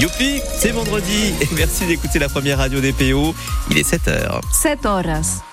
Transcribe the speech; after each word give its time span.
Youpi, 0.00 0.40
c'est 0.56 0.70
vendredi 0.70 1.34
et 1.42 1.48
merci 1.54 1.84
d'écouter 1.84 2.18
la 2.18 2.30
première 2.30 2.56
radio 2.56 2.80
des 2.80 2.92
PO. 2.92 3.34
Il 3.70 3.76
est 3.76 3.86
7h. 3.86 4.40
7 4.50 4.86
horas. 4.86 5.49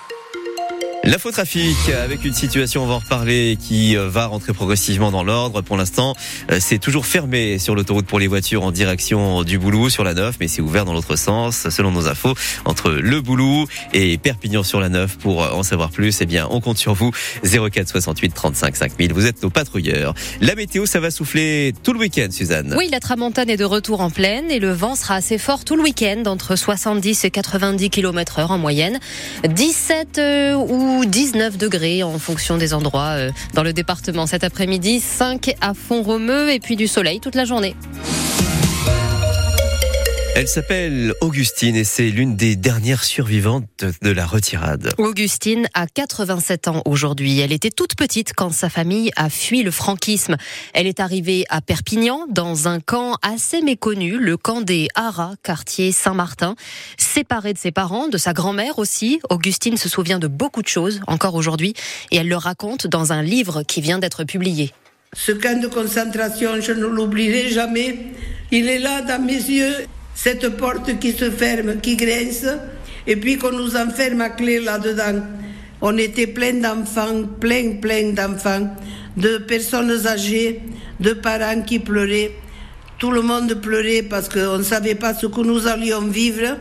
L'infotrafic 1.08 1.88
avec 1.88 2.26
une 2.26 2.34
situation, 2.34 2.82
on 2.82 2.86
va 2.86 2.94
en 2.94 2.98
reparler, 2.98 3.56
qui 3.58 3.96
euh, 3.96 4.10
va 4.10 4.26
rentrer 4.26 4.52
progressivement 4.52 5.10
dans 5.10 5.24
l'ordre. 5.24 5.62
Pour 5.62 5.78
l'instant, 5.78 6.14
euh, 6.50 6.58
c'est 6.60 6.76
toujours 6.76 7.06
fermé 7.06 7.58
sur 7.58 7.74
l'autoroute 7.74 8.04
pour 8.04 8.18
les 8.18 8.26
voitures 8.26 8.62
en 8.62 8.72
direction 8.72 9.42
du 9.42 9.58
Boulou 9.58 9.88
sur 9.88 10.04
la 10.04 10.12
9, 10.12 10.36
mais 10.38 10.48
c'est 10.48 10.60
ouvert 10.60 10.84
dans 10.84 10.92
l'autre 10.92 11.16
sens, 11.16 11.70
selon 11.70 11.92
nos 11.92 12.08
infos, 12.08 12.34
entre 12.66 12.90
le 12.90 13.22
Boulou 13.22 13.66
et 13.94 14.18
Perpignan 14.18 14.62
sur 14.62 14.80
la 14.80 14.90
9. 14.90 15.16
Pour 15.16 15.40
en 15.40 15.62
savoir 15.62 15.88
plus, 15.88 16.20
eh 16.20 16.26
bien, 16.26 16.46
on 16.50 16.60
compte 16.60 16.76
sur 16.76 16.92
vous. 16.92 17.10
04 17.42 17.88
68 17.88 18.34
35 18.34 18.76
5000. 18.76 19.14
Vous 19.14 19.24
êtes 19.24 19.42
nos 19.42 19.48
patrouilleurs. 19.48 20.12
La 20.42 20.54
météo, 20.56 20.84
ça 20.84 21.00
va 21.00 21.10
souffler 21.10 21.72
tout 21.84 21.94
le 21.94 22.00
week-end, 22.00 22.28
Suzanne. 22.30 22.74
Oui, 22.76 22.90
la 22.92 23.00
tramontane 23.00 23.48
est 23.48 23.56
de 23.56 23.64
retour 23.64 24.02
en 24.02 24.10
pleine 24.10 24.50
et 24.50 24.58
le 24.58 24.72
vent 24.72 24.94
sera 24.94 25.14
assez 25.14 25.38
fort 25.38 25.64
tout 25.64 25.76
le 25.76 25.84
week-end, 25.84 26.24
entre 26.26 26.54
70 26.54 27.24
et 27.24 27.30
90 27.30 27.88
km 27.88 28.40
heure 28.40 28.50
en 28.50 28.58
moyenne. 28.58 29.00
17 29.48 30.18
euh, 30.18 30.97
ou 30.98 31.04
19 31.04 31.56
degrés 31.58 32.02
en 32.02 32.18
fonction 32.18 32.56
des 32.56 32.74
endroits 32.74 33.14
euh, 33.16 33.30
dans 33.54 33.62
le 33.62 33.72
département 33.72 34.26
cet 34.26 34.42
après-midi. 34.42 34.98
5 34.98 35.54
à 35.60 35.72
Font-Romeu 35.72 36.50
et 36.50 36.58
puis 36.58 36.74
du 36.74 36.88
soleil 36.88 37.20
toute 37.20 37.36
la 37.36 37.44
journée. 37.44 37.76
Elle 40.38 40.46
s'appelle 40.46 41.14
Augustine 41.20 41.74
et 41.74 41.82
c'est 41.82 42.10
l'une 42.10 42.36
des 42.36 42.54
dernières 42.54 43.02
survivantes 43.02 43.84
de 44.02 44.10
la 44.12 44.24
retirade. 44.24 44.92
Augustine 44.96 45.66
a 45.74 45.88
87 45.88 46.68
ans 46.68 46.82
aujourd'hui. 46.84 47.40
Elle 47.40 47.50
était 47.50 47.72
toute 47.72 47.96
petite 47.96 48.34
quand 48.36 48.50
sa 48.50 48.70
famille 48.70 49.10
a 49.16 49.30
fui 49.30 49.64
le 49.64 49.72
franquisme. 49.72 50.36
Elle 50.74 50.86
est 50.86 51.00
arrivée 51.00 51.44
à 51.48 51.60
Perpignan 51.60 52.24
dans 52.30 52.68
un 52.68 52.78
camp 52.78 53.16
assez 53.20 53.62
méconnu, 53.62 54.16
le 54.16 54.36
camp 54.36 54.60
des 54.60 54.86
Haras, 54.94 55.34
quartier 55.42 55.90
Saint-Martin. 55.90 56.54
Séparée 56.98 57.52
de 57.52 57.58
ses 57.58 57.72
parents, 57.72 58.06
de 58.06 58.16
sa 58.16 58.32
grand-mère 58.32 58.78
aussi, 58.78 59.18
Augustine 59.30 59.76
se 59.76 59.88
souvient 59.88 60.20
de 60.20 60.28
beaucoup 60.28 60.62
de 60.62 60.68
choses 60.68 61.00
encore 61.08 61.34
aujourd'hui 61.34 61.74
et 62.12 62.18
elle 62.18 62.28
le 62.28 62.36
raconte 62.36 62.86
dans 62.86 63.12
un 63.12 63.24
livre 63.24 63.64
qui 63.64 63.80
vient 63.80 63.98
d'être 63.98 64.22
publié. 64.22 64.72
Ce 65.14 65.32
camp 65.32 65.60
de 65.60 65.66
concentration, 65.66 66.60
je 66.60 66.70
ne 66.70 66.86
l'oublierai 66.86 67.48
jamais. 67.48 67.98
Il 68.52 68.68
est 68.68 68.78
là 68.78 69.02
dans 69.02 69.20
mes 69.20 69.32
yeux 69.32 69.74
cette 70.20 70.48
porte 70.56 70.98
qui 70.98 71.12
se 71.12 71.30
ferme, 71.30 71.80
qui 71.80 71.94
grince, 71.94 72.44
et 73.06 73.14
puis 73.14 73.38
qu'on 73.38 73.52
nous 73.52 73.76
enferme 73.76 74.20
à 74.20 74.30
clé 74.30 74.58
là-dedans. 74.58 75.22
On 75.80 75.96
était 75.96 76.26
plein 76.26 76.54
d'enfants, 76.54 77.22
plein, 77.38 77.76
plein 77.80 78.10
d'enfants, 78.10 78.68
de 79.16 79.38
personnes 79.38 80.08
âgées, 80.08 80.60
de 80.98 81.12
parents 81.12 81.62
qui 81.62 81.78
pleuraient. 81.78 82.32
Tout 82.98 83.12
le 83.12 83.22
monde 83.22 83.54
pleurait 83.62 84.02
parce 84.02 84.28
qu'on 84.28 84.58
ne 84.58 84.64
savait 84.64 84.96
pas 84.96 85.14
ce 85.14 85.26
que 85.28 85.40
nous 85.40 85.68
allions 85.68 86.00
vivre. 86.00 86.56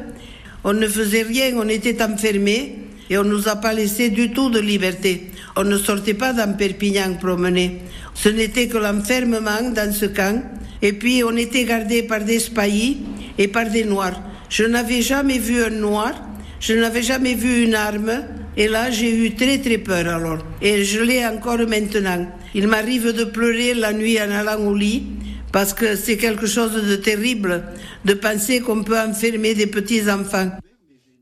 On 0.63 0.73
ne 0.73 0.87
faisait 0.87 1.23
rien, 1.23 1.53
on 1.55 1.67
était 1.67 1.99
enfermés 2.03 2.75
et 3.09 3.17
on 3.17 3.23
ne 3.23 3.31
nous 3.31 3.49
a 3.49 3.55
pas 3.55 3.73
laissé 3.73 4.11
du 4.11 4.29
tout 4.33 4.51
de 4.51 4.59
liberté. 4.59 5.31
On 5.55 5.63
ne 5.63 5.79
sortait 5.79 6.13
pas 6.13 6.31
dans 6.31 6.55
Perpignan 6.55 7.15
promener. 7.19 7.79
Ce 8.13 8.29
n'était 8.29 8.67
que 8.67 8.77
l'enfermement 8.77 9.71
dans 9.75 9.91
ce 9.91 10.05
camp. 10.05 10.43
Et 10.83 10.93
puis 10.93 11.23
on 11.23 11.35
était 11.35 11.63
gardés 11.63 12.03
par 12.03 12.19
des 12.23 12.37
spahis 12.39 12.97
et 13.37 13.47
par 13.47 13.69
des 13.69 13.83
noirs. 13.83 14.21
Je 14.49 14.63
n'avais 14.63 15.01
jamais 15.01 15.37
vu 15.37 15.63
un 15.63 15.69
noir, 15.69 16.13
je 16.59 16.73
n'avais 16.73 17.03
jamais 17.03 17.35
vu 17.35 17.63
une 17.63 17.75
arme, 17.75 18.23
et 18.55 18.67
là 18.67 18.89
j'ai 18.89 19.13
eu 19.25 19.35
très 19.35 19.59
très 19.59 19.77
peur 19.77 20.07
alors. 20.07 20.39
Et 20.61 20.83
je 20.83 21.01
l'ai 21.01 21.25
encore 21.25 21.59
maintenant. 21.67 22.27
Il 22.55 22.67
m'arrive 22.67 23.11
de 23.11 23.23
pleurer 23.25 23.73
la 23.73 23.93
nuit 23.93 24.19
en 24.21 24.31
allant 24.31 24.59
au 24.65 24.73
lit, 24.73 25.03
parce 25.51 25.73
que 25.73 25.95
c'est 25.95 26.17
quelque 26.17 26.47
chose 26.47 26.73
de 26.73 26.95
terrible 26.95 27.63
de 28.05 28.13
penser 28.13 28.61
qu'on 28.61 28.83
peut 28.83 28.99
enfermer 28.99 29.53
des 29.53 29.67
petits 29.67 30.09
enfants. 30.09 30.51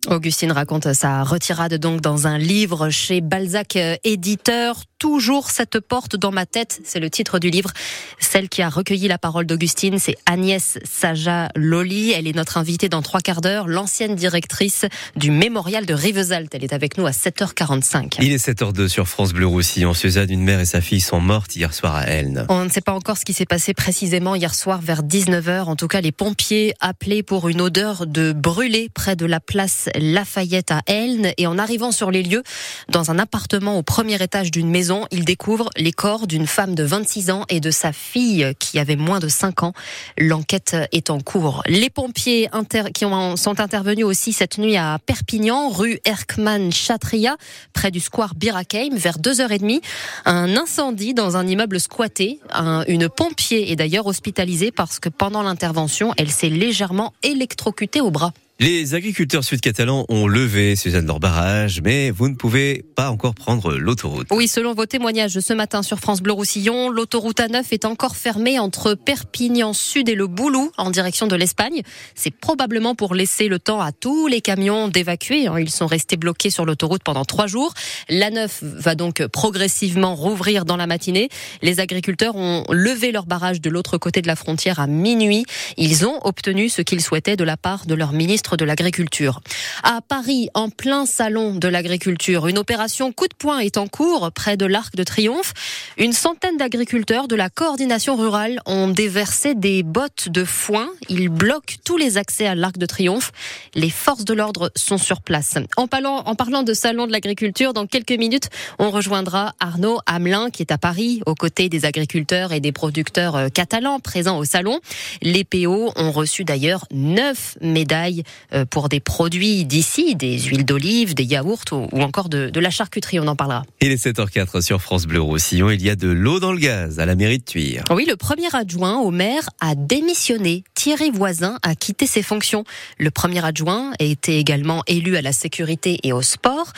Augustine 0.07 0.51
raconte 0.51 0.93
sa 0.93 1.23
retirade 1.23 1.75
donc 1.75 2.01
dans 2.01 2.27
un 2.27 2.37
livre 2.37 2.89
chez 2.89 3.21
Balzac 3.21 3.75
euh, 3.75 3.95
éditeur. 4.03 4.83
Toujours 4.97 5.51
cette 5.51 5.79
porte 5.81 6.15
dans 6.15 6.31
ma 6.31 6.45
tête, 6.45 6.79
c'est 6.83 6.99
le 6.99 7.09
titre 7.09 7.37
du 7.37 7.49
livre. 7.49 7.71
Celle 8.19 8.49
qui 8.49 8.61
a 8.61 8.69
recueilli 8.69 9.07
la 9.07 9.17
parole 9.17 9.45
d'Augustine, 9.45 9.99
c'est 9.99 10.15
Agnès 10.25 10.79
Saja 10.83 11.49
Loli. 11.55 12.11
Elle 12.11 12.27
est 12.27 12.35
notre 12.35 12.57
invitée 12.57 12.89
dans 12.89 13.01
trois 13.01 13.19
quarts 13.19 13.41
d'heure, 13.41 13.67
l'ancienne 13.67 14.15
directrice 14.15 14.85
du 15.15 15.31
mémorial 15.31 15.85
de 15.85 15.93
Rivesaltes. 15.93 16.55
Elle 16.55 16.63
est 16.63 16.73
avec 16.73 16.97
nous 16.97 17.05
à 17.05 17.11
7h45. 17.11 18.15
Il 18.21 18.31
est 18.31 18.43
7h02 18.43 18.87
sur 18.87 19.07
France 19.07 19.33
Bleu 19.33 19.45
Roussillon. 19.45 19.93
Suzanne, 19.93 20.31
une 20.31 20.43
mère 20.43 20.59
et 20.59 20.65
sa 20.65 20.81
fille 20.81 21.01
sont 21.01 21.19
mortes 21.19 21.55
hier 21.55 21.73
soir 21.73 21.95
à 21.95 22.03
Elne. 22.03 22.45
On 22.49 22.63
ne 22.63 22.69
sait 22.69 22.81
pas 22.81 22.93
encore 22.93 23.17
ce 23.17 23.25
qui 23.25 23.33
s'est 23.33 23.45
passé 23.45 23.73
précisément 23.73 24.33
hier 24.33 24.55
soir 24.55 24.81
vers 24.81 25.03
19h. 25.03 25.63
En 25.63 25.75
tout 25.75 25.87
cas, 25.87 26.01
les 26.01 26.13
pompiers 26.13 26.73
appelaient 26.79 27.23
pour 27.23 27.49
une 27.49 27.61
odeur 27.61 28.07
de 28.07 28.31
brûlé 28.31 28.89
près 28.93 29.15
de 29.15 29.25
la 29.25 29.39
place 29.39 29.89
Lafayette 29.99 30.71
à 30.71 30.81
Elne. 30.85 31.31
Et 31.37 31.47
en 31.47 31.57
arrivant 31.57 31.91
sur 31.91 32.11
les 32.11 32.23
lieux, 32.23 32.43
dans 32.89 33.11
un 33.11 33.19
appartement 33.19 33.77
au 33.77 33.83
premier 33.83 34.21
étage 34.21 34.51
d'une 34.51 34.69
maison, 34.69 35.05
ils 35.11 35.25
découvrent 35.25 35.69
les 35.77 35.91
corps 35.91 36.27
d'une 36.27 36.47
femme 36.47 36.75
de 36.75 36.83
26 36.83 37.31
ans 37.31 37.45
et 37.49 37.59
de 37.59 37.71
sa 37.71 37.91
fille 37.91 38.53
qui 38.59 38.79
avait 38.79 38.95
moins 38.95 39.19
de 39.19 39.27
5 39.27 39.63
ans. 39.63 39.73
L'enquête 40.17 40.75
est 40.91 41.09
en 41.09 41.19
cours. 41.19 41.63
Les 41.67 41.89
pompiers 41.89 42.49
qui 42.93 43.05
ont, 43.05 43.35
sont 43.35 43.59
intervenus 43.59 44.05
aussi 44.05 44.33
cette 44.33 44.57
nuit 44.57 44.77
à 44.77 44.99
Perpignan, 45.05 45.69
rue 45.69 45.99
Erkman-Chatria, 46.05 47.37
près 47.73 47.91
du 47.91 47.99
square 47.99 48.35
Birakeim, 48.35 48.95
vers 48.95 49.17
2h30. 49.17 49.81
Un 50.25 50.55
incendie 50.55 51.13
dans 51.13 51.37
un 51.37 51.47
immeuble 51.47 51.79
squatté. 51.79 52.39
une 52.87 53.09
pompier 53.09 53.71
est 53.71 53.75
d'ailleurs 53.75 54.07
hospitalisée 54.07 54.71
parce 54.71 54.99
que 54.99 55.09
pendant 55.09 55.43
l'intervention, 55.43 56.13
elle 56.17 56.31
s'est 56.31 56.49
légèrement 56.49 57.13
électrocutée 57.23 58.01
au 58.01 58.11
bras. 58.11 58.33
Les 58.61 58.95
agriculteurs 58.95 59.43
sud-catalans 59.43 60.05
ont 60.07 60.27
levé, 60.27 60.77
Suzanne, 60.77 61.05
leur 61.05 61.19
barrage, 61.19 61.81
mais 61.83 62.09
vous 62.09 62.29
ne 62.29 62.35
pouvez 62.35 62.85
pas 62.95 63.11
encore 63.11 63.35
prendre 63.35 63.73
l'autoroute. 63.73 64.27
Oui, 64.31 64.47
selon 64.47 64.73
vos 64.73 64.85
témoignages 64.85 65.41
ce 65.41 65.51
matin 65.51 65.83
sur 65.83 65.99
France 65.99 66.21
Bleu 66.21 66.31
Roussillon, 66.31 66.87
l'autoroute 66.87 67.41
A9 67.41 67.65
est 67.71 67.83
encore 67.83 68.15
fermée 68.15 68.57
entre 68.57 68.93
Perpignan 68.93 69.73
Sud 69.73 70.07
et 70.07 70.15
le 70.15 70.27
Boulou, 70.27 70.71
en 70.77 70.89
direction 70.89 71.27
de 71.27 71.35
l'Espagne. 71.35 71.81
C'est 72.15 72.31
probablement 72.31 72.95
pour 72.95 73.13
laisser 73.13 73.49
le 73.49 73.59
temps 73.59 73.81
à 73.81 73.91
tous 73.91 74.27
les 74.27 74.39
camions 74.39 74.87
d'évacuer. 74.87 75.47
Hein. 75.47 75.59
Ils 75.59 75.69
sont 75.69 75.85
restés 75.85 76.15
bloqués 76.15 76.49
sur 76.49 76.63
l'autoroute 76.63 77.03
pendant 77.03 77.25
trois 77.25 77.47
jours. 77.47 77.73
L'A9 78.09 78.47
va 78.61 78.95
donc 78.95 79.27
progressivement 79.27 80.15
rouvrir 80.15 80.63
dans 80.63 80.77
la 80.77 80.87
matinée. 80.87 81.27
Les 81.61 81.81
agriculteurs 81.81 82.37
ont 82.37 82.63
levé 82.69 83.11
leur 83.11 83.25
barrage 83.25 83.59
de 83.59 83.69
l'autre 83.69 83.97
côté 83.97 84.21
de 84.21 84.27
la 84.27 84.37
frontière 84.37 84.79
à 84.79 84.87
minuit. 84.87 85.45
Ils 85.75 86.05
ont 86.05 86.25
obtenu 86.25 86.69
ce 86.69 86.81
qu'ils 86.81 87.01
souhaitaient 87.01 87.35
de 87.35 87.43
la 87.43 87.57
part 87.57 87.85
de 87.85 87.95
leur 87.95 88.13
ministre 88.13 88.44
de 88.53 88.65
l'Agriculture. 88.65 89.41
À 89.83 90.01
Paris, 90.01 90.49
en 90.53 90.69
plein 90.69 91.05
salon 91.05 91.55
de 91.55 91.67
l'agriculture, 91.67 92.47
une 92.47 92.59
opération 92.59 93.11
coup 93.11 93.27
de 93.27 93.33
poing 93.33 93.59
est 93.59 93.77
en 93.77 93.87
cours 93.87 94.31
près 94.31 94.57
de 94.57 94.65
l'Arc 94.65 94.95
de 94.95 95.03
Triomphe. 95.03 95.53
Une 95.97 96.13
centaine 96.13 96.57
d'agriculteurs 96.57 97.27
de 97.27 97.35
la 97.35 97.49
coordination 97.49 98.15
rurale 98.15 98.61
ont 98.67 98.87
déversé 98.87 99.55
des 99.55 99.81
bottes 99.81 100.29
de 100.29 100.45
foin. 100.45 100.89
Ils 101.09 101.29
bloquent 101.29 101.75
tous 101.83 101.97
les 101.97 102.17
accès 102.17 102.45
à 102.45 102.53
l'Arc 102.53 102.77
de 102.77 102.85
Triomphe. 102.85 103.31
Les 103.73 103.89
forces 103.89 104.25
de 104.25 104.33
l'ordre 104.33 104.71
sont 104.75 104.99
sur 104.99 105.21
place. 105.21 105.55
En 105.75 105.87
parlant, 105.87 106.19
en 106.25 106.35
parlant 106.35 106.61
de 106.63 106.73
salon 106.73 107.07
de 107.07 107.11
l'agriculture, 107.11 107.73
dans 107.73 107.87
quelques 107.87 108.11
minutes, 108.11 108.49
on 108.77 108.91
rejoindra 108.91 109.53
Arnaud 109.59 109.99
Hamelin 110.05 110.51
qui 110.51 110.61
est 110.61 110.71
à 110.71 110.77
Paris 110.77 111.21
aux 111.25 111.35
côtés 111.35 111.69
des 111.69 111.85
agriculteurs 111.85 112.53
et 112.53 112.59
des 112.59 112.71
producteurs 112.71 113.35
euh, 113.35 113.47
catalans 113.49 113.99
présents 113.99 114.37
au 114.37 114.45
salon. 114.45 114.79
Les 115.21 115.43
PO 115.43 115.91
ont 115.95 116.11
reçu 116.11 116.43
d'ailleurs 116.43 116.85
neuf 116.91 117.57
médailles 117.61 118.23
pour 118.69 118.89
des 118.89 118.99
produits 118.99 119.65
d'ici, 119.65 120.15
des 120.15 120.39
huiles 120.39 120.65
d'olive, 120.65 121.13
des 121.13 121.23
yaourts 121.23 121.63
ou, 121.71 122.01
encore 122.01 122.29
de, 122.29 122.59
la 122.59 122.69
charcuterie. 122.69 123.19
On 123.19 123.27
en 123.27 123.35
parlera. 123.35 123.63
Il 123.81 123.91
est 123.91 124.03
7h04 124.03 124.61
sur 124.61 124.81
France 124.81 125.05
Bleu 125.05 125.21
Roussillon. 125.21 125.69
Il 125.69 125.81
y 125.81 125.89
a 125.89 125.95
de 125.95 126.07
l'eau 126.07 126.39
dans 126.39 126.51
le 126.51 126.59
gaz 126.59 126.99
à 126.99 127.05
la 127.05 127.15
mairie 127.15 127.39
de 127.39 127.43
Tuire. 127.43 127.83
Oui, 127.91 128.05
le 128.07 128.15
premier 128.15 128.53
adjoint 128.53 128.99
au 128.99 129.11
maire 129.11 129.49
a 129.59 129.75
démissionné. 129.75 130.63
Thierry 130.73 131.11
Voisin 131.11 131.57
a 131.63 131.75
quitté 131.75 132.07
ses 132.07 132.21
fonctions. 132.21 132.63
Le 132.97 133.11
premier 133.11 133.43
adjoint 133.43 133.91
a 133.99 134.03
été 134.03 134.39
également 134.39 134.83
élu 134.87 135.17
à 135.17 135.21
la 135.21 135.31
sécurité 135.31 135.99
et 136.03 136.13
au 136.13 136.21
sport. 136.21 136.73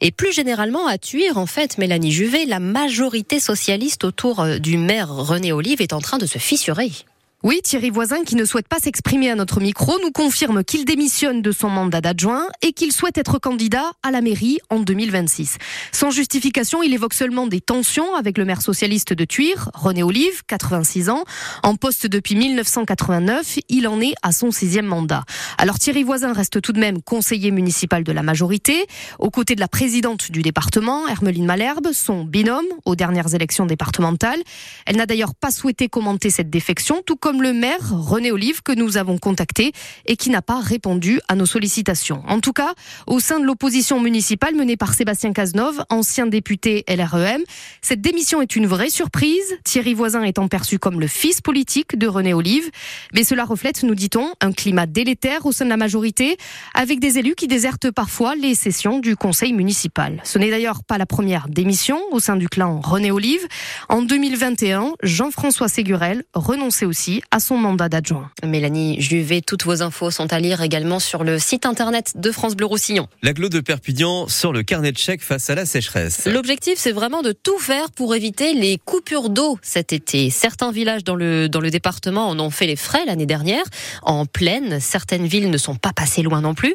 Et 0.00 0.10
plus 0.10 0.32
généralement 0.32 0.86
à 0.86 0.98
Tuire, 0.98 1.36
en 1.36 1.46
fait, 1.46 1.78
Mélanie 1.78 2.12
Juvet, 2.12 2.44
la 2.46 2.60
majorité 2.60 3.40
socialiste 3.40 4.04
autour 4.04 4.40
euh, 4.40 4.58
du 4.58 4.76
maire 4.76 5.08
René 5.08 5.52
Olive 5.52 5.80
est 5.80 5.92
en 5.92 6.00
train 6.00 6.18
de 6.18 6.26
se 6.26 6.38
fissurer. 6.38 6.90
Oui, 7.42 7.60
Thierry 7.64 7.88
Voisin, 7.88 8.22
qui 8.22 8.36
ne 8.36 8.44
souhaite 8.44 8.68
pas 8.68 8.78
s'exprimer 8.78 9.30
à 9.30 9.34
notre 9.34 9.60
micro, 9.60 9.98
nous 10.02 10.10
confirme 10.10 10.62
qu'il 10.62 10.84
démissionne 10.84 11.40
de 11.40 11.52
son 11.52 11.70
mandat 11.70 12.02
d'adjoint 12.02 12.46
et 12.60 12.74
qu'il 12.74 12.92
souhaite 12.92 13.16
être 13.16 13.38
candidat 13.38 13.92
à 14.02 14.10
la 14.10 14.20
mairie 14.20 14.58
en 14.68 14.78
2026. 14.78 15.56
Sans 15.90 16.10
justification, 16.10 16.82
il 16.82 16.92
évoque 16.92 17.14
seulement 17.14 17.46
des 17.46 17.62
tensions 17.62 18.14
avec 18.14 18.36
le 18.36 18.44
maire 18.44 18.60
socialiste 18.60 19.14
de 19.14 19.24
Tuire, 19.24 19.70
René 19.72 20.02
Olive, 20.02 20.42
86 20.48 21.08
ans. 21.08 21.24
En 21.62 21.76
poste 21.76 22.06
depuis 22.06 22.34
1989, 22.34 23.60
il 23.70 23.88
en 23.88 24.02
est 24.02 24.12
à 24.22 24.32
son 24.32 24.50
sixième 24.50 24.84
mandat. 24.84 25.24
Alors 25.56 25.78
Thierry 25.78 26.02
Voisin 26.02 26.34
reste 26.34 26.60
tout 26.60 26.74
de 26.74 26.80
même 26.80 27.00
conseiller 27.00 27.52
municipal 27.52 28.04
de 28.04 28.12
la 28.12 28.22
majorité, 28.22 28.84
aux 29.18 29.30
côtés 29.30 29.54
de 29.54 29.60
la 29.60 29.68
présidente 29.68 30.30
du 30.30 30.42
département, 30.42 31.08
Hermeline 31.08 31.46
Malherbe, 31.46 31.88
son 31.94 32.22
binôme 32.22 32.66
aux 32.84 32.96
dernières 32.96 33.34
élections 33.34 33.64
départementales. 33.64 34.42
Elle 34.84 34.96
n'a 34.96 35.06
d'ailleurs 35.06 35.34
pas 35.34 35.50
souhaité 35.50 35.88
commenter 35.88 36.28
cette 36.28 36.50
défection, 36.50 37.00
tout 37.06 37.16
comme 37.16 37.29
comme 37.30 37.42
le 37.42 37.52
maire 37.52 37.92
René 37.92 38.32
Olive 38.32 38.60
que 38.64 38.72
nous 38.72 38.96
avons 38.96 39.16
contacté 39.16 39.70
et 40.04 40.16
qui 40.16 40.30
n'a 40.30 40.42
pas 40.42 40.58
répondu 40.58 41.20
à 41.28 41.36
nos 41.36 41.46
sollicitations. 41.46 42.24
En 42.26 42.40
tout 42.40 42.52
cas, 42.52 42.74
au 43.06 43.20
sein 43.20 43.38
de 43.38 43.44
l'opposition 43.44 44.00
municipale 44.00 44.56
menée 44.56 44.76
par 44.76 44.94
Sébastien 44.94 45.32
Cazeneuve, 45.32 45.84
ancien 45.90 46.26
député 46.26 46.84
LREM, 46.88 47.42
cette 47.82 48.00
démission 48.00 48.42
est 48.42 48.56
une 48.56 48.66
vraie 48.66 48.90
surprise. 48.90 49.56
Thierry 49.62 49.94
Voisin 49.94 50.24
étant 50.24 50.48
perçu 50.48 50.80
comme 50.80 50.98
le 50.98 51.06
fils 51.06 51.40
politique 51.40 51.96
de 51.96 52.08
René 52.08 52.34
Olive, 52.34 52.68
mais 53.14 53.22
cela 53.22 53.44
reflète, 53.44 53.84
nous 53.84 53.94
dit-on, 53.94 54.32
un 54.40 54.50
climat 54.50 54.86
délétère 54.86 55.46
au 55.46 55.52
sein 55.52 55.66
de 55.66 55.70
la 55.70 55.76
majorité, 55.76 56.36
avec 56.74 56.98
des 56.98 57.18
élus 57.18 57.36
qui 57.36 57.46
désertent 57.46 57.92
parfois 57.92 58.34
les 58.34 58.56
sessions 58.56 58.98
du 58.98 59.14
conseil 59.14 59.52
municipal. 59.52 60.20
Ce 60.24 60.36
n'est 60.40 60.50
d'ailleurs 60.50 60.82
pas 60.82 60.98
la 60.98 61.06
première 61.06 61.48
démission 61.48 62.00
au 62.10 62.18
sein 62.18 62.34
du 62.34 62.48
clan 62.48 62.80
René 62.80 63.12
Olive. 63.12 63.46
En 63.88 64.02
2021, 64.02 64.94
Jean-François 65.04 65.68
Ségurel 65.68 66.24
renonçait 66.34 66.86
aussi 66.86 67.19
à 67.30 67.40
son 67.40 67.56
mandat 67.56 67.88
d'adjoint. 67.88 68.30
Mélanie 68.44 69.00
Juvet, 69.00 69.40
toutes 69.40 69.64
vos 69.64 69.82
infos 69.82 70.10
sont 70.10 70.32
à 70.32 70.40
lire 70.40 70.62
également 70.62 70.98
sur 70.98 71.24
le 71.24 71.38
site 71.38 71.66
internet 71.66 72.12
de 72.16 72.30
France 72.30 72.56
Bleu 72.56 72.66
Roussillon. 72.66 73.08
L'aglo 73.22 73.48
de 73.48 73.60
Perpignan 73.60 74.28
sort 74.28 74.52
le 74.52 74.62
carnet 74.62 74.92
de 74.92 74.98
chèques 74.98 75.22
face 75.22 75.50
à 75.50 75.54
la 75.54 75.66
sécheresse. 75.66 76.26
L'objectif, 76.26 76.74
c'est 76.76 76.92
vraiment 76.92 77.22
de 77.22 77.32
tout 77.32 77.58
faire 77.58 77.90
pour 77.90 78.14
éviter 78.14 78.54
les 78.54 78.78
coupures 78.78 79.28
d'eau 79.28 79.58
cet 79.60 79.92
été. 79.92 80.30
Certains 80.30 80.72
villages 80.72 81.04
dans 81.04 81.16
le, 81.16 81.48
dans 81.48 81.60
le 81.60 81.70
département 81.70 82.28
en 82.28 82.40
ont 82.40 82.50
fait 82.50 82.66
les 82.66 82.76
frais 82.76 83.04
l'année 83.04 83.26
dernière. 83.26 83.64
En 84.02 84.24
plaine, 84.26 84.80
certaines 84.80 85.26
villes 85.26 85.50
ne 85.50 85.58
sont 85.58 85.74
pas 85.74 85.92
passées 85.92 86.22
loin 86.22 86.40
non 86.40 86.54
plus. 86.54 86.74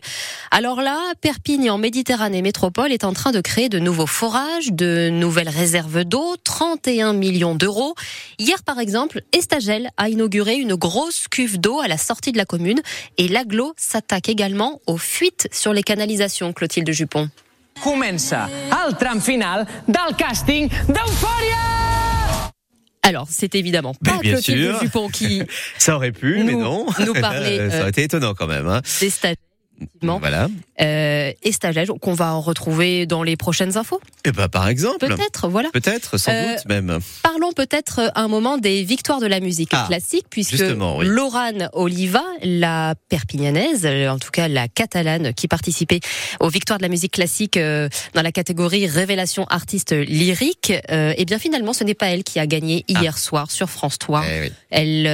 Alors 0.51 0.81
là, 0.81 0.99
Perpignan, 1.21 1.77
Méditerranée 1.77 2.41
Métropole 2.41 2.91
est 2.91 3.03
en 3.03 3.13
train 3.13 3.31
de 3.31 3.41
créer 3.41 3.69
de 3.69 3.79
nouveaux 3.79 4.07
forages, 4.07 4.71
de 4.71 5.09
nouvelles 5.09 5.49
réserves 5.49 6.03
d'eau, 6.03 6.35
31 6.43 7.13
millions 7.13 7.55
d'euros. 7.55 7.95
Hier, 8.37 8.61
par 8.63 8.79
exemple, 8.79 9.21
Estagel 9.31 9.89
a 9.97 10.09
inauguré 10.09 10.34
une 10.43 10.75
grosse 10.75 11.27
cuve 11.29 11.59
d'eau 11.59 11.79
à 11.79 11.87
la 11.87 11.97
sortie 11.97 12.31
de 12.31 12.37
la 12.37 12.45
commune 12.45 12.81
et 13.17 13.27
l'aglo 13.27 13.73
s'attaque 13.77 14.29
également 14.29 14.79
aux 14.87 14.97
fuites 14.97 15.47
sur 15.51 15.73
les 15.73 15.83
canalisations, 15.83 16.51
Clotilde 16.53 16.91
Jupon. 16.91 17.29
Comença 17.83 18.49
el 18.87 18.95
tram 18.95 19.19
final 19.19 19.65
del 19.87 20.15
casting 20.17 20.69
d'Eufòria! 20.87 22.51
Alors, 23.03 23.27
c'est 23.29 23.53
évidemment 23.53 23.93
pas 23.93 24.17
bien 24.19 24.33
Clotilde 24.33 24.71
sûr. 24.71 24.79
Dupont 24.79 25.09
qui 25.09 25.43
Ça 25.77 25.95
aurait 25.95 26.11
pu, 26.11 26.41
mais 26.43 26.53
Nous- 26.53 26.61
non. 26.61 26.85
nous 27.05 27.13
parler, 27.13 27.57
Ça 27.69 27.75
euh, 27.77 27.79
aurait 27.81 27.89
été 27.89 28.03
étonnant 28.03 28.33
quand 28.33 28.47
même. 28.47 28.67
Hein. 28.67 28.81
des 28.99 29.09
effectivement, 29.77 30.19
Voilà. 30.19 30.47
euh, 30.81 31.31
et 31.43 31.51
stagiaires 31.51 31.85
qu'on 32.01 32.13
va 32.13 32.33
en 32.33 32.41
retrouver 32.41 33.05
dans 33.05 33.23
les 33.23 33.35
prochaines 33.35 33.77
infos. 33.77 33.99
Et 34.25 34.31
ben 34.31 34.47
par 34.47 34.67
exemple. 34.67 34.99
Peut-être, 35.07 35.47
voilà. 35.47 35.69
Peut-être, 35.71 36.17
sans 36.17 36.31
Euh, 36.31 36.55
doute 36.55 36.65
même. 36.67 36.99
Parlons 37.23 37.51
peut-être 37.53 38.11
un 38.15 38.27
moment 38.27 38.57
des 38.57 38.83
victoires 38.83 39.19
de 39.19 39.27
la 39.27 39.39
musique 39.39 39.69
Ah, 39.73 39.85
classique, 39.87 40.25
puisque 40.29 40.53
oui. 40.59 41.05
Laurane 41.05 41.69
Oliva, 41.73 42.23
la 42.43 42.95
perpignanaise, 43.09 43.85
en 44.09 44.19
tout 44.19 44.31
cas 44.31 44.47
la 44.47 44.67
catalane, 44.67 45.33
qui 45.33 45.47
participait 45.47 45.99
aux 46.39 46.49
victoires 46.49 46.79
de 46.79 46.83
la 46.83 46.89
musique 46.89 47.13
classique 47.13 47.57
euh, 47.57 47.89
dans 48.13 48.21
la 48.21 48.31
catégorie 48.31 48.87
révélation 48.87 49.45
artiste 49.49 49.91
lyrique, 49.93 50.73
euh, 50.91 51.13
et 51.17 51.25
bien 51.25 51.39
finalement 51.39 51.73
ce 51.73 51.83
n'est 51.83 51.93
pas 51.93 52.07
elle 52.07 52.23
qui 52.23 52.39
a 52.39 52.47
gagné 52.47 52.85
hier 52.87 53.17
soir 53.17 53.51
sur 53.51 53.69
France 53.69 53.97
3. 53.99 54.23
Eh 54.25 54.41
oui. 54.41 54.51
Elle, 54.69 55.05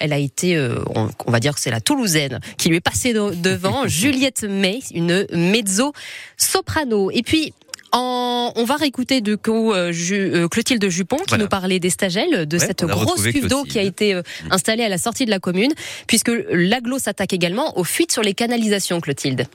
elle 0.00 0.12
a 0.12 0.18
été, 0.18 0.58
on, 0.94 1.10
on 1.26 1.30
va 1.30 1.40
dire 1.40 1.54
que 1.54 1.60
c'est 1.60 1.70
la 1.70 1.80
Toulousaine 1.80 2.40
qui 2.56 2.68
lui 2.68 2.76
est 2.76 2.80
passée 2.80 3.12
de- 3.12 3.34
devant, 3.34 3.82
Juliette 4.12 4.44
May, 4.44 4.80
une 4.94 5.26
mezzo 5.32 5.92
soprano. 6.36 7.10
Et 7.10 7.22
puis. 7.22 7.52
En, 7.90 8.52
on 8.56 8.64
va 8.64 8.76
réécouter 8.76 9.22
coup 9.38 9.72
euh, 9.72 9.92
Ju- 9.92 10.14
euh, 10.34 10.46
Clotilde 10.46 10.86
Jupon 10.90 11.16
qui 11.16 11.24
Voilà. 11.30 11.44
nous 11.44 11.48
parlait 11.48 11.80
des 11.80 11.88
stagels, 11.88 12.44
de 12.46 12.58
Ouais, 12.58 12.66
cette 12.66 12.84
grosse 12.84 13.22
cuve 13.22 13.46
d'eau 13.48 13.62
qui 13.64 13.78
a 13.78 13.82
été 13.82 14.12
euh, 14.12 14.20
installée 14.50 14.84
à 14.84 14.90
la 14.90 14.98
sortie 14.98 15.24
de 15.24 15.30
la 15.30 15.38
commune, 15.38 15.72
puisque 16.06 16.30
l'aglo 16.50 16.98
s'attaque 16.98 17.32
également 17.32 17.78
aux 17.78 17.84
fuites 17.84 18.12
sur 18.12 18.20
les 18.22 18.34
canalisations, 18.34 19.00
Clotilde. 19.00 19.46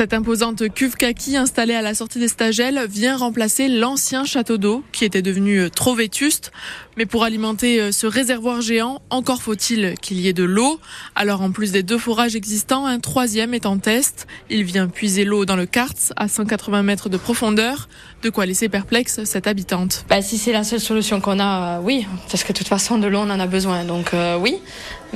Cette 0.00 0.14
imposante 0.14 0.66
cuve 0.72 0.96
kaki 0.96 1.36
installée 1.36 1.74
à 1.74 1.82
la 1.82 1.92
sortie 1.92 2.18
des 2.18 2.28
stagels 2.28 2.86
vient 2.88 3.18
remplacer 3.18 3.68
l'ancien 3.68 4.24
château 4.24 4.56
d'eau 4.56 4.82
qui 4.92 5.04
était 5.04 5.20
devenu 5.20 5.58
euh, 5.58 5.68
trop 5.68 5.94
vétuste. 5.94 6.52
Mais 6.96 7.04
pour 7.04 7.22
alimenter 7.22 7.80
euh, 7.80 7.92
ce 7.92 8.06
réservoir 8.06 8.62
géant, 8.62 9.02
encore 9.10 9.42
faut-il 9.42 9.94
qu'il 10.00 10.18
y 10.18 10.28
ait 10.28 10.32
de 10.32 10.44
l'eau. 10.44 10.80
Alors 11.14 11.42
en 11.42 11.50
plus 11.50 11.70
des 11.70 11.82
deux 11.82 11.98
forages 11.98 12.34
existants, 12.34 12.86
un 12.86 12.98
troisième 12.98 13.52
est 13.52 13.66
en 13.66 13.76
test. 13.76 14.26
Il 14.48 14.64
vient 14.64 14.88
puiser 14.88 15.26
l'eau 15.26 15.44
dans 15.44 15.56
le 15.56 15.66
Karts 15.66 16.14
à 16.16 16.28
180 16.28 16.82
mètres 16.82 17.10
de 17.10 17.18
profondeur. 17.18 17.88
De 18.22 18.28
quoi 18.28 18.44
laisser 18.44 18.68
perplexe 18.68 19.24
cette 19.24 19.46
habitante. 19.46 20.04
Bah, 20.08 20.20
si 20.20 20.36
c'est 20.36 20.52
la 20.52 20.64
seule 20.64 20.80
solution 20.80 21.20
qu'on 21.20 21.38
a, 21.38 21.78
euh, 21.78 21.80
oui, 21.82 22.06
parce 22.30 22.44
que 22.44 22.52
de 22.52 22.58
toute 22.58 22.68
façon 22.68 22.98
de 22.98 23.06
l'eau 23.06 23.20
on 23.20 23.30
en 23.30 23.40
a 23.40 23.46
besoin, 23.46 23.84
donc 23.84 24.12
euh, 24.12 24.36
oui. 24.38 24.56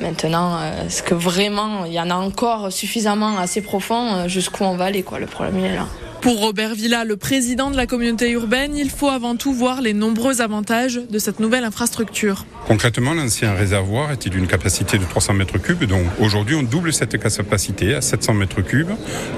Maintenant, 0.00 0.56
euh, 0.56 0.87
est-ce 0.87 1.02
que 1.02 1.14
vraiment 1.14 1.85
il 1.85 1.93
y 1.93 2.00
en 2.00 2.11
a 2.11 2.14
encore 2.14 2.73
suffisamment 2.73 3.38
assez 3.38 3.62
profond 3.62 4.14
euh, 4.14 4.29
jusqu'où 4.29 4.64
on 4.64 4.76
va 4.76 4.87
aller 4.87 5.02
quoi? 5.02 5.19
Le 5.19 5.26
problème 5.26 5.58
il 5.58 5.64
est 5.67 5.76
là. 5.76 5.87
Pour 6.25 6.41
Robert 6.41 6.75
Villa, 6.75 7.05
le 7.05 7.19
président 7.19 7.71
de 7.71 7.76
la 7.76 7.87
communauté 7.87 8.31
urbaine, 8.31 8.75
il 8.79 8.88
faut 8.88 9.11
avant 9.11 9.37
tout 9.37 9.53
voir 9.53 9.82
les 9.82 9.93
nombreux 9.93 10.41
avantages 10.41 10.99
de 11.11 11.19
cette 11.19 11.38
nouvelle 11.38 11.65
infrastructure. 11.65 12.47
Concrètement, 12.67 13.12
l'ancien 13.12 13.53
réservoir 13.53 14.11
était 14.11 14.31
d'une 14.31 14.47
capacité 14.47 14.97
de 14.97 15.05
300 15.05 15.35
mètres 15.35 15.59
cubes? 15.59 15.85
Donc 15.85 16.06
aujourd'hui, 16.19 16.56
on 16.56 16.62
double 16.62 16.94
cette 16.94 17.19
capacité 17.19 17.93
à 17.93 18.00
700 18.00 18.32
mètres 18.32 18.62
cubes. 18.62 18.88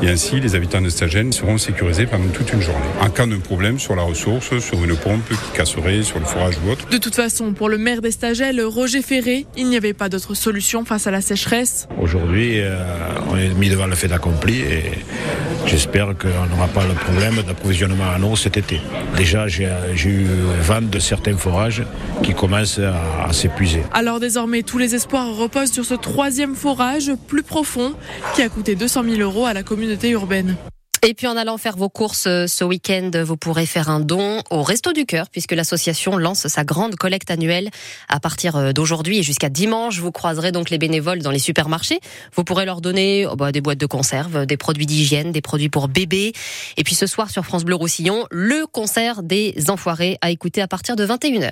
Et 0.01 0.09
ainsi, 0.09 0.39
les 0.39 0.55
habitants 0.55 0.81
de 0.81 0.89
Stagène 0.89 1.33
seront 1.33 1.59
sécurisés 1.59 2.07
pendant 2.07 2.29
toute 2.29 2.53
une 2.53 2.63
journée. 2.63 2.87
En 3.01 3.11
cas 3.11 3.27
d'un 3.27 3.41
problème 3.41 3.81
sur 3.81 3.97
la 3.97 4.03
ressource, 4.03 4.57
sur 4.61 4.85
une 4.85 4.97
pompe 4.97 5.29
qui 5.29 5.57
casserait, 5.57 6.05
sur 6.05 6.21
le 6.21 6.25
forage 6.25 6.55
ou 6.65 6.71
autre, 6.71 6.89
De 6.89 6.99
toute 6.99 7.17
façon, 7.17 7.53
pour 7.53 7.69
le 7.69 7.79
maire 7.79 8.01
d'Estagel, 8.01 8.63
Roger 8.63 9.03
Ferré, 9.03 9.45
il 9.57 9.69
n'y 9.69 9.77
avait 9.77 9.93
pas 9.93 10.09
d'autre 10.09 10.35
solution 10.35 10.85
face 10.85 11.09
à 11.09 11.11
la 11.11 11.21
sécheresse. 11.21 11.89
Aujourd'hui, 12.01 12.61
euh, 12.61 12.79
on 13.29 13.37
est 13.37 13.49
mis 13.55 13.71
devant 13.71 13.89
le 13.89 13.97
fait 13.97 14.13
accompli 14.13 14.61
et 14.61 14.85
j'espère 15.67 16.15
qu'on 16.17 16.47
n'aura 16.51 16.69
pas 16.69 16.85
le 16.87 16.95
problème 16.95 17.43
d'approvisionnement 17.47 18.05
en 18.17 18.23
eau 18.23 18.37
cet 18.37 18.57
été. 18.57 18.81
Déjà, 19.17 19.47
j'ai 19.49 19.69
eu 20.05 20.27
vent 20.61 20.83
de 20.83 20.99
certains 20.99 21.37
forages 21.37 21.83
qui 22.23 22.35
commencent 22.35 22.79
à, 22.79 23.27
à 23.29 23.33
s'épuiser. 23.33 23.83
Alors 23.93 24.21
désormais, 24.21 24.63
tous 24.63 24.79
les 24.79 24.95
espoirs 24.95 25.35
reposent 25.35 25.73
sur 25.73 25.85
ce 25.85 25.95
troisième 25.95 26.55
forage 26.55 27.13
plus 27.27 27.43
profond 27.43 27.93
qui 28.35 28.43
a 28.43 28.49
coûté 28.49 28.75
200 28.75 29.05
000 29.05 29.21
euros 29.21 29.47
à 29.47 29.53
la 29.53 29.63
communauté 29.63 30.11
urbaine. 30.11 30.57
Et 31.03 31.15
puis 31.15 31.27
en 31.27 31.37
allant 31.37 31.59
faire 31.59 31.77
vos 31.77 31.89
courses 31.89 32.27
euh, 32.27 32.47
ce 32.47 32.65
week-end, 32.65 33.11
vous 33.25 33.37
pourrez 33.37 33.67
faire 33.67 33.91
un 33.91 34.01
don 34.01 34.43
au 34.51 34.63
Resto 34.63 34.93
du 34.93 35.07
Cœur 35.07 35.29
puisque 35.31 35.53
l'association 35.53 36.17
lance 36.17 36.47
sa 36.49 36.65
grande 36.65 36.97
collecte 36.97 37.31
annuelle 37.31 37.71
à 38.09 38.19
partir 38.19 38.57
euh, 38.57 38.73
d'aujourd'hui 38.73 39.19
et 39.19 39.23
jusqu'à 39.23 39.49
dimanche. 39.49 39.99
Vous 40.01 40.13
croiserez 40.13 40.53
donc 40.53 40.71
les 40.71 40.79
bénévoles 40.79 41.21
dans 41.21 41.31
les 41.31 41.39
supermarchés. 41.39 42.01
Vous 42.35 42.45
pourrez 42.45 42.65
leur 42.65 42.81
donner 42.81 43.27
oh 43.27 43.37
bah, 43.37 43.53
des 43.53 43.61
boîtes 43.61 43.79
de 43.79 43.87
conserve, 43.87 44.47
des 44.47 44.57
produits 44.57 44.87
d'hygiène, 44.87 45.33
des 45.33 45.41
produits 45.43 45.69
pour 45.69 45.89
bébés. 45.89 46.33
Et 46.77 46.85
puis 46.85 46.95
ce 46.95 47.07
soir 47.07 47.31
sur 47.31 47.45
France 47.45 47.65
Bleu 47.65 47.75
Roussillon, 47.75 48.27
le 48.31 48.67
concert 48.67 49.23
des 49.23 49.55
Enfoirés 49.69 50.19
à 50.23 50.31
écouter 50.31 50.61
à 50.63 50.69
partir 50.69 50.97
de 50.97 51.07
21h. 51.07 51.51